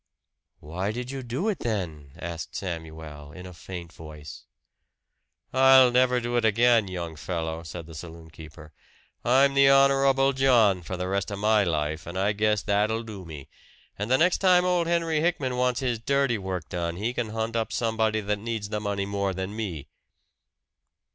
"Why 0.61 0.91
did 0.91 1.11
you 1.11 1.21
do 1.21 1.47
it 1.47 1.59
then?" 1.59 2.13
asked 2.17 2.55
Samuel 2.55 3.31
in 3.33 3.45
a 3.45 3.53
faint 3.53 3.93
voice. 3.93 4.45
"I'll 5.53 5.91
never 5.91 6.19
do 6.19 6.37
it 6.37 6.43
again, 6.43 6.87
young 6.87 7.15
fellow," 7.15 7.61
said 7.61 7.85
the 7.85 7.93
saloon 7.93 8.31
keeper. 8.31 8.73
"I'm 9.23 9.53
the 9.53 9.69
Honorable 9.69 10.33
John 10.33 10.81
for 10.81 10.97
the 10.97 11.07
rest 11.07 11.29
of 11.29 11.37
my 11.37 11.63
life, 11.63 12.07
and 12.07 12.17
I 12.17 12.31
guess 12.33 12.63
that'll 12.63 13.03
do 13.03 13.25
me. 13.25 13.47
And 13.95 14.09
the 14.09 14.17
next 14.17 14.39
time 14.39 14.65
old 14.65 14.87
Henry 14.87 15.21
Hickman 15.21 15.55
wants 15.55 15.81
his 15.81 15.99
dirty 15.99 16.39
work 16.39 16.67
done, 16.67 16.95
he 16.95 17.13
can 17.13 17.29
hunt 17.29 17.55
up 17.55 17.71
somebody 17.71 18.21
that 18.21 18.39
needs 18.39 18.69
the 18.69 18.79
money 18.79 19.05
more 19.05 19.35
than 19.35 19.55
me!" 19.55 19.87